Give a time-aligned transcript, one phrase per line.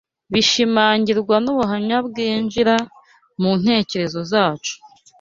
[0.33, 2.75] bishimangirwa n’ubuhamya bwinjira
[3.41, 4.73] mu ntekerezo zacu